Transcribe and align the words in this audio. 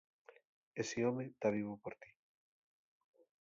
Esi 0.83 1.05
home 1.09 1.25
ta 1.39 1.51
vivu 1.57 1.75
por 1.83 1.93
ti. 2.01 2.09